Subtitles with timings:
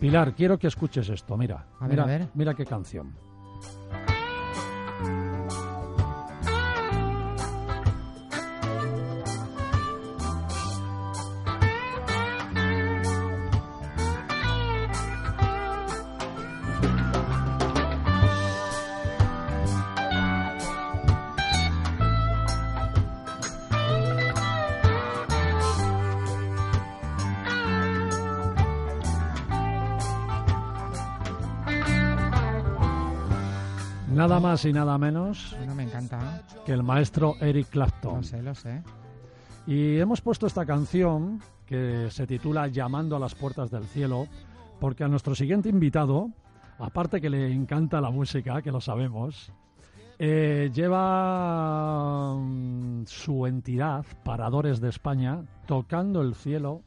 [0.00, 1.36] Pilar, quiero que escuches esto.
[1.36, 2.28] Mira, A ver, mira, a ver.
[2.34, 3.14] mira qué canción.
[34.20, 36.42] Nada más y nada menos Bueno, me encanta.
[36.66, 38.16] que el maestro Eric Clapton.
[38.16, 38.82] Lo sé, lo sé.
[39.66, 44.26] Y hemos puesto esta canción que se titula Llamando a las puertas del cielo,
[44.78, 46.28] porque a nuestro siguiente invitado,
[46.78, 49.52] aparte que le encanta la música, que lo sabemos,
[50.18, 56.82] eh, lleva mm, su entidad, Paradores de España, tocando el cielo,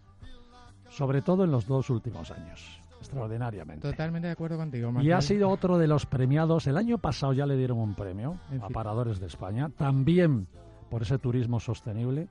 [0.88, 3.90] sobre todo en los dos últimos años, extraordinariamente.
[3.90, 6.68] Totalmente de acuerdo contigo, Y ha sido otro de los premiados.
[6.68, 8.74] El año pasado ya le dieron un premio En a fin.
[8.74, 10.48] Paradores de España, también
[10.90, 12.28] por ese turismo sostenible.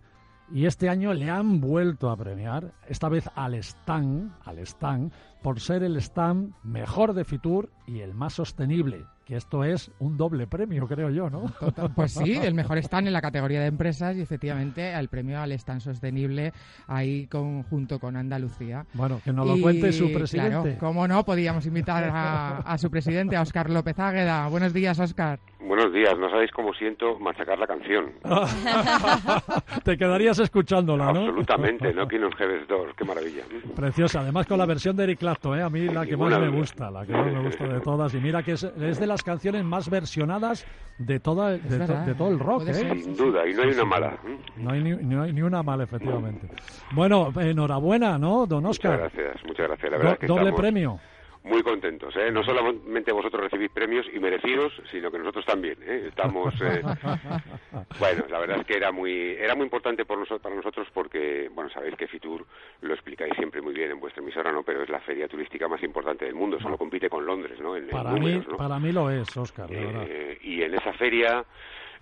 [0.53, 5.11] Y este año le han vuelto a premiar, esta vez al stand, al stand,
[5.42, 10.19] por ser el stand mejor de Fitur y el más sostenible, que esto es un
[10.19, 11.50] doble premio, creo yo, ¿no?
[11.58, 15.41] Total- Pues sí, el mejor stand en la categoría de empresas y efectivamente el premio
[15.41, 16.53] al stand sostenible
[16.86, 18.84] ahí con, junto con Andalucía.
[18.92, 20.77] Bueno, que nos lo Y, cuente su Claro, presidente.
[20.78, 24.47] cómo no, podíamos invitar a, a su presidente, a Óscar López Águeda.
[24.48, 25.41] Buenos días, Óscar.
[25.74, 28.10] Buenos días, no sabéis cómo siento machacar la canción.
[29.84, 31.20] Te quedarías escuchándola, ¿no?
[31.20, 33.42] Absolutamente, no King of Heaven 2, qué maravilla.
[33.74, 35.62] Preciosa, además con la versión de Eric Clapton, ¿eh?
[35.62, 36.58] a mí la que más me duda.
[36.58, 38.12] gusta, la que más me gusta de todas.
[38.12, 40.66] Y mira que es, es de las canciones más versionadas
[40.98, 42.68] de, toda, de, to- de todo el rock.
[42.68, 42.74] ¿eh?
[42.74, 44.18] Sin duda, y no hay una mala.
[44.58, 46.48] No, hay ni, no hay ni una mala, efectivamente.
[46.90, 48.98] Bueno, enhorabuena, ¿no, don Muchas Oscar?
[49.11, 49.90] gracias, muchas gracias.
[49.90, 51.00] La Do- verdad es que doble estamos premio.
[51.45, 52.14] Muy contentos.
[52.17, 52.30] ¿eh?
[52.30, 55.77] No solamente vosotros recibís premios y merecidos, sino que nosotros también.
[55.83, 56.05] ¿eh?
[56.08, 56.55] Estamos.
[56.63, 56.83] eh,
[57.98, 61.48] Bueno, la verdad es que era muy era muy importante por noso- para nosotros porque,
[61.53, 62.45] bueno, sabéis que Fitur
[62.80, 64.63] lo explicáis siempre muy bien en vuestra emisora, ¿no?
[64.63, 66.58] Pero es la feria turística más importante del mundo.
[66.61, 67.77] Solo compite con Londres, ¿no?
[67.77, 68.57] En, en Para mí, números, ¿no?
[68.57, 70.05] para mí lo es, Oscar, de verdad.
[70.09, 71.45] Eh, y en esa feria,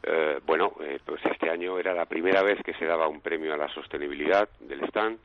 [0.03, 3.53] eh, bueno, eh, pues este año era la primera vez que se daba un premio
[3.55, 5.19] a la sostenibilidad del stand.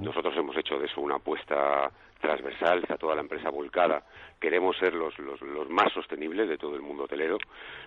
[0.00, 1.90] Nosotros hemos hecho de eso una apuesta
[2.20, 4.02] transversal, está toda la empresa volcada.
[4.40, 7.38] Queremos ser los, los, los más sostenibles de todo el mundo hotelero.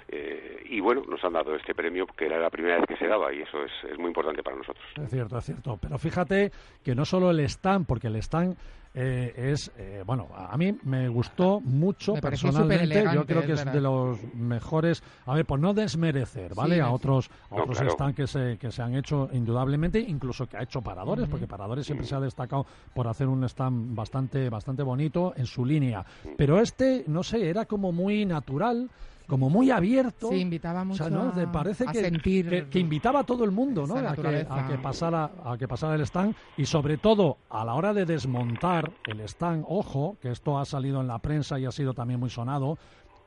[0.08, 3.08] eh, y bueno, nos han dado este premio que era la primera vez que se
[3.08, 4.86] daba y eso es, es muy importante para nosotros.
[5.02, 5.78] Es cierto, es cierto.
[5.82, 6.52] Pero fíjate
[6.84, 8.58] que no solo el stand, porque el stand
[9.00, 13.06] eh, es, eh, bueno, a mí me gustó mucho Me personalmente.
[13.14, 16.76] Yo creo que es de los mejores, a ver, por no desmerecer, ¿vale?
[16.76, 17.94] Sí, a otros, a No, otros claro.
[17.94, 21.86] stands que se, que se han hecho indudablemente, incluso que ha hecho Paradores, porque Paradores
[21.86, 22.66] siempre se ha destacado
[22.96, 26.04] por hacer un stand bastante, bastante bonito en su línea.
[26.36, 28.90] Pero este, no sé, era como muy natural.
[29.28, 30.30] Como muy abierto.
[30.30, 31.32] Sí, invitaba O mucho sea, ¿no?
[31.34, 33.96] Te parece a que, sentir que, que invitaba a todo el mundo, ¿no?
[33.98, 37.74] A que, a que pasara, a que pasara el stand y sobre todo a la
[37.74, 41.72] hora de desmontar el stand, ojo, que esto ha salido en la prensa y ha
[41.72, 42.78] sido también muy sonado,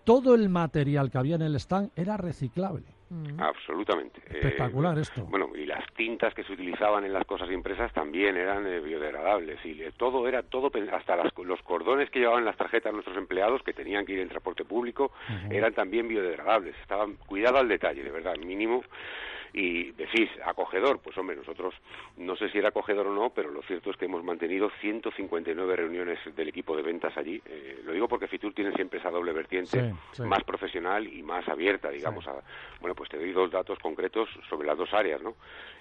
[0.04, 2.99] todo el material que había en el stand era reciclable.
[3.38, 4.20] Absolutamente.
[4.30, 5.24] Eh, Espectacular esto.
[5.24, 9.64] Bueno, y las tintas que se utilizaban en las cosas impresas también eran eh, biodegradables
[9.64, 13.62] y eh, todo era todo hasta las- los cordones que llevaban las tarjetas nuestros empleados
[13.62, 15.10] que tenían que ir en transporte público
[15.50, 16.76] eran también biodegradables.
[16.82, 18.82] Estaban cuidado al detalle, de verdad, mínimo.
[19.52, 21.74] Y decís, acogedor, pues hombre, nosotros
[22.16, 25.76] no sé si era acogedor o no, pero lo cierto es que hemos mantenido 159
[25.76, 27.40] reuniones del equipo de ventas allí.
[27.46, 30.22] Eh, lo digo porque Fitur tiene siempre esa doble vertiente, Sí, sí.
[30.22, 32.26] más profesional y más abierta, digamos.
[32.28, 32.34] A,
[32.80, 35.34] bueno, pues te doy dos datos concretos sobre las dos áreas, ¿no?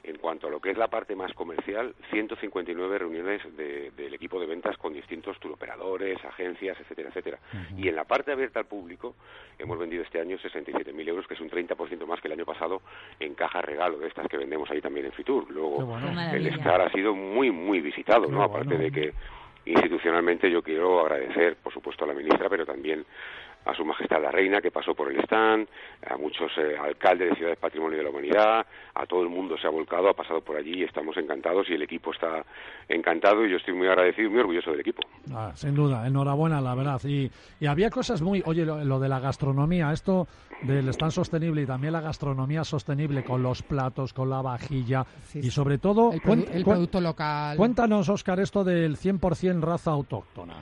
[0.04, 4.40] En cuanto a lo que es la parte más comercial, 159 reuniones de- del equipo
[4.40, 7.40] de ventas con distintos turoperadores, agencias, etcétera, etcétera.
[7.78, 9.16] Y en la parte abierta al público,
[9.58, 12.82] hemos vendido este año 67.000 euros, que es un 30% más que el año pasado
[13.20, 15.50] en caja regalo de estas que vendemos ahí también en Fitur.
[15.50, 16.10] Luego, bueno.
[16.32, 18.44] El estar ha sido muy, muy visitado, Qué ¿no?
[18.44, 19.14] Aparte de que
[19.66, 23.06] institucionalmente yo quiero agradecer, por supuesto, a la ministra, pero también
[23.66, 25.68] a Su Majestad la Reina que pasó por el stand,
[26.08, 28.66] a muchos eh, alcaldes de ciudades patrimonio de la humanidad,
[28.96, 31.74] a todo el mundo se ha volcado, ha pasado por allí y estamos encantados y
[31.74, 32.44] el equipo está
[32.88, 35.02] encantado y yo estoy muy agradecido y muy orgulloso del equipo.
[35.34, 37.02] Ah, sin duda, enhorabuena, la verdad.
[37.06, 37.30] Y,
[37.60, 40.28] y había cosas muy, oye, lo, de la gastronomía, esto
[40.64, 45.50] del stand sostenible y también la gastronomía sostenible con los platos, con la vajilla y
[45.52, 46.22] sobre todo el,
[46.64, 47.58] producto local.
[47.58, 50.56] Cuéntanos, Oscar, esto del 100% raza autóctona.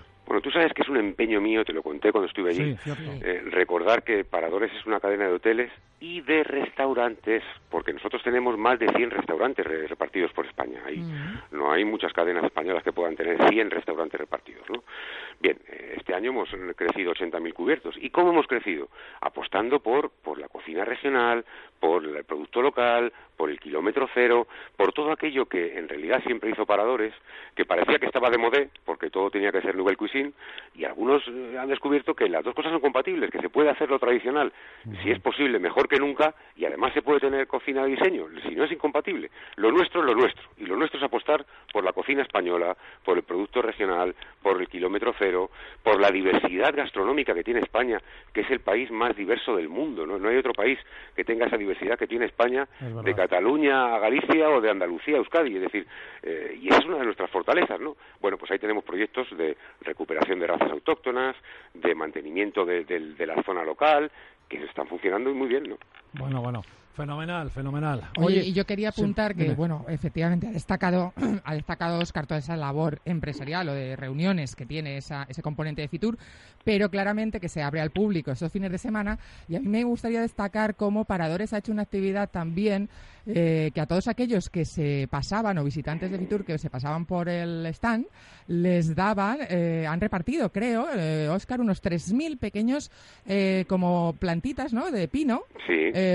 [0.47, 2.77] Tú sabes que es un empeño mío, te lo conté cuando estuve allí,
[3.21, 8.57] eh, recordar que Paradores es una cadena de hoteles y de restaurantes, porque nosotros tenemos
[8.57, 10.81] más de 100 restaurantes repartidos por España.
[10.85, 11.03] Ahí
[11.51, 14.85] no hay muchas cadenas españolas que puedan tener 100 restaurantes repartidos, ¿no?
[15.41, 17.95] Bien, eh, este año hemos crecido 80.000 cubiertos.
[18.00, 18.88] ¿Y cómo hemos crecido?
[19.19, 21.43] Apostando por, por la cocina regional,
[21.79, 26.51] por el producto local, por el kilómetro cero, por todo aquello que en realidad siempre
[26.51, 27.13] hizo Paradores,
[27.55, 30.33] que parecía que estaba de modé, porque todo tenía que ser Nouvelle Cuisine,
[30.78, 33.89] y algunos eh, han descubierto que las dos cosas son compatibles, que se puede hacer
[33.89, 34.54] lo tradicional,
[35.01, 38.56] si es posible, mejor que nunca, y además se puede tener cocina de diseño, si
[38.56, 39.31] no es incompatible.
[39.56, 43.18] Lo nuestro es lo nuestro, y lo nuestro es apostar por la cocina española, por
[43.18, 45.50] el producto regional, por el kilómetro cero,
[45.81, 48.00] por la diversidad gastronómica que tiene España,
[48.31, 50.78] que es el país más diverso del mundo, no, no hay otro país
[51.16, 55.18] que tenga esa diversidad que tiene España de Cataluña a Galicia o de Andalucía a
[55.18, 55.88] Euskadi, es decir,
[56.22, 57.95] eh, y esa es una de nuestras fortalezas, ¿no?
[58.22, 61.35] Bueno, pues ahí tenemos proyectos de recuperación de razas autóctonas,
[61.73, 64.11] de mantenimiento de, de la zona local,
[64.47, 65.77] que están funcionando muy bien, ¿no?
[66.13, 66.61] Bueno, bueno.
[66.97, 68.09] Fenomenal, fenomenal.
[68.17, 72.57] Oye, y yo quería apuntar que, bueno, efectivamente ha destacado, ha destacado Oscar toda esa
[72.57, 76.17] labor empresarial o de reuniones que tiene esa, ese componente de Fitur,
[76.63, 79.19] pero claramente que se abre al público esos fines de semana.
[79.47, 82.89] Y a mí me gustaría destacar cómo Paradores ha hecho una actividad también
[83.27, 87.06] eh, que a todos aquellos que se pasaban o visitantes de Fitur que se pasaban
[87.06, 88.06] por el stand
[88.47, 92.91] les daban, eh, han repartido, creo, eh, Oscar, unos 3.000 pequeños
[93.68, 94.89] como plantitas, ¿no?
[94.91, 95.44] De pino,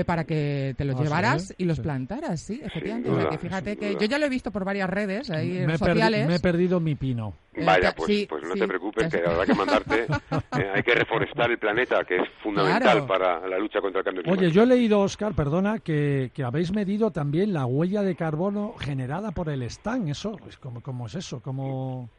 [0.05, 3.37] para que te los ah, llevaras y los plantaras, sí, efectivamente.
[3.37, 6.27] fíjate que yo ya lo he visto por varias redes ahí sociales.
[6.27, 7.33] me he perdido mi pino.
[7.55, 10.07] Vaya, pues, pues no te preocupes, que habrá que mandarte.
[10.73, 14.45] hay que reforestar el planeta, que es fundamental para la lucha contra el cambio climático.
[14.45, 18.73] Oye, yo he leído, Oscar, perdona, que, que habéis medido también la huella de carbono
[18.79, 20.09] generada por el stand.
[20.09, 20.37] ¿Eso?
[20.37, 21.41] Pues, ¿cómo, ¿Cómo es eso?
[21.41, 22.09] ¿Cómo...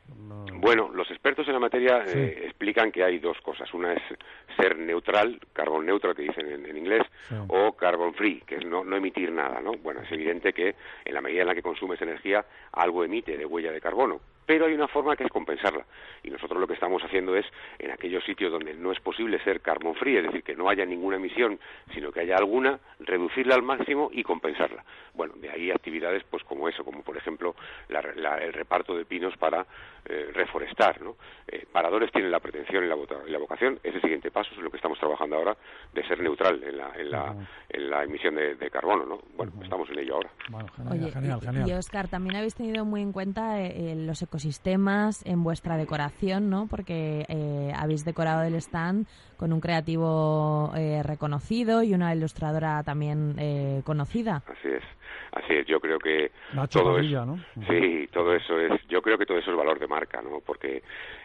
[0.55, 3.73] Bueno, los expertos en la materia eh, explican que hay dos cosas.
[3.75, 4.03] Una es
[4.57, 7.03] ser neutral, carbon neutral que dicen en, inglés,
[7.49, 9.61] o carbon free, que es no, no emitir nada.
[9.61, 9.73] ¿no?
[9.83, 13.47] Bueno, es evidente que en la medida en la que consumes energía, algo emite de
[13.47, 15.85] huella de carbono pero hay una forma que es compensarla.
[16.23, 17.47] Y nosotros lo que estamos haciendo es,
[17.79, 20.85] en aquellos sitios donde no es posible ser carbon free, es decir, que no haya
[20.85, 21.59] ninguna emisión,
[21.93, 24.85] sino que haya alguna, reducirla al máximo y compensarla.
[25.15, 27.55] Bueno, de ahí actividades pues como eso, como por ejemplo
[27.89, 29.67] el reparto de pinos para
[30.07, 31.01] eh, reforestar.
[31.01, 31.17] ¿no?
[31.49, 34.99] Eh, Paradores tienen la pretensión y la, vocación, ese siguiente paso es lo que estamos
[34.99, 35.57] trabajando ahora,
[35.93, 37.35] de ser neutral en la, en la,
[37.69, 39.05] en la emisión de, carbono.
[39.05, 39.21] ¿no?
[39.37, 40.31] Bueno, estamos en ello ahora.
[40.77, 45.77] genial, genial, y, Oscar, también habéis tenido muy en cuenta eh, los ecosistemas en vuestra
[45.77, 46.67] decoración, ¿no?
[46.69, 53.37] Porque eh, habéis decorado el stand con un creativo eh, reconocido y una ilustradora también
[53.39, 54.43] eh, conocida.
[54.47, 54.83] Así es.
[55.33, 56.31] Así es, yo creo que
[56.71, 57.39] todo eso, ¿no?
[57.69, 60.41] Sí, todo eso es, yo creo que todo eso es valor de marca, ¿no?
[60.41, 60.83] Porque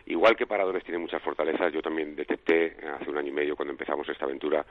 [0.07, 3.71] igual que Paradores tiene muchas fortalezas, yo también detecté hace un año y medio cuando
[3.71, 4.65] empezamos esta aventura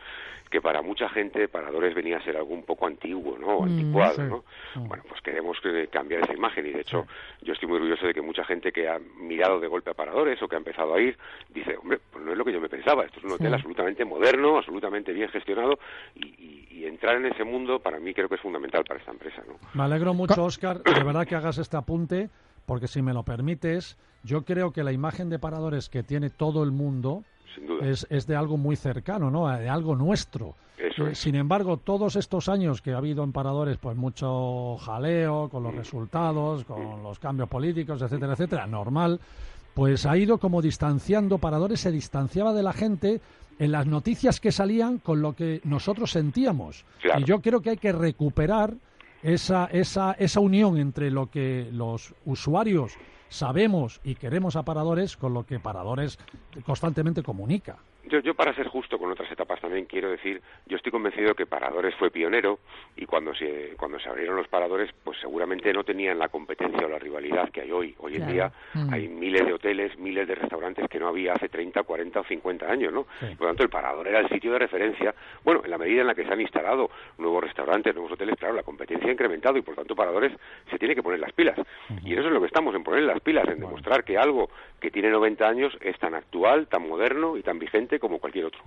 [0.51, 3.61] que para mucha gente Paradores venía a ser algo un poco antiguo, ¿no?
[3.61, 4.45] Mm, anticuado, ¿no?
[4.75, 5.57] Bueno, pues queremos
[5.91, 7.07] cambiar esa imagen y de hecho
[7.43, 10.41] yo estoy muy orgulloso de que mucha gente que ha mirado de golpe a Paradores
[10.43, 11.17] o que ha empezado a ir
[11.49, 14.05] dice, hombre, pues no es lo que yo me pensaba, esto es un hotel absolutamente
[14.05, 15.79] moderno, absolutamente bien gestionado
[16.15, 19.43] y, entrar en ese mundo para mí creo que es fundamental para esta empresa.
[19.47, 19.55] ¿no?
[19.75, 22.31] Me alegro mucho, Oscar, de verdad que hagas este apunte,
[22.65, 26.65] porque si me lo permites, yo creo que la imagen de paradores que tiene todo
[26.65, 27.25] el mundo
[27.83, 29.49] Es, es, de algo muy cercano, ¿no?
[29.49, 30.55] De algo nuestro.
[30.79, 35.63] Eh, sin embargo, todos estos años que ha habido en paradores, pues mucho jaleo con
[35.63, 35.79] los mm.
[35.79, 39.21] resultados, con los cambios políticos, etcétera, etcétera, normal,
[39.75, 43.21] pues ha ido como distanciando, Paradores se distanciaba de la gente
[43.59, 46.85] en las noticias que salían con lo que nosotros sentíamos.
[47.19, 48.75] Y yo creo que hay que recuperar
[49.23, 52.93] esa, esa, esa unión entre lo que los usuarios
[53.29, 56.19] sabemos y queremos a Paradores con lo que Paradores
[56.65, 57.79] constantemente comunica.
[58.05, 61.47] Yo, yo, para ser justo con otras etapas también quiero decir, yo estoy convencido que
[61.47, 62.59] Paradores fue pionero
[62.97, 66.89] y cuando se, cuando se abrieron los paradores, pues seguramente no tenían la competencia o
[66.89, 67.95] la rivalidad que hay hoy.
[67.99, 68.93] Hoy en día mm.
[68.93, 72.71] hay miles de hoteles, miles de restaurantes que no había hace 30, 40 o 50
[72.71, 73.05] años, ¿no?
[73.21, 75.15] Por lo tanto, el Parador era el sitio de referencia.
[75.45, 78.55] Bueno, en la medida en la que se han instalado nuevos restaurantes, nuevos hoteles, claro,
[78.55, 80.33] la competencia ha incrementado y por tanto Paradores
[80.71, 81.59] se tiene que poner las pilas.
[82.05, 84.51] Y eso es lo que estamos, en poner las pilas, en demostrar que algo
[84.81, 88.61] que tiene 90 años es tan actual, tan moderno y tan vigente como cualquier otro.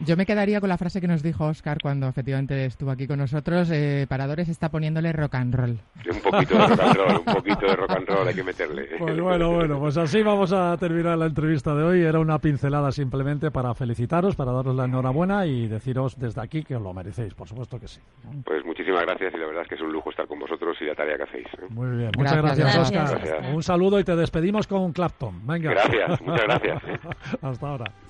[0.00, 3.18] Yo me quedaría con la frase que nos dijo Oscar cuando efectivamente estuvo aquí con
[3.18, 3.70] nosotros.
[3.72, 5.78] Eh, Paradores está poniéndole rock and roll.
[6.10, 8.88] Un poquito de rock and roll, un poquito de rock and roll hay que meterle.
[9.00, 12.02] Pues bueno, bueno, pues así vamos a terminar la entrevista de hoy.
[12.02, 16.76] Era una pincelada simplemente para felicitaros, para daros la enhorabuena y deciros desde aquí que
[16.76, 18.00] os lo merecéis, por supuesto que sí.
[18.44, 20.84] Pues muchísimas gracias y la verdad es que es un lujo estar con vosotros y
[20.84, 21.46] la tarea que hacéis.
[21.46, 21.66] ¿eh?
[21.70, 23.54] Muy bien, muchas gracias, Oscar.
[23.54, 25.46] Un saludo y te despedimos con Clapton.
[25.46, 25.70] Venga.
[25.70, 26.84] Gracias, muchas gracias.
[26.84, 26.98] ¿eh?
[27.42, 28.09] Hasta ahora.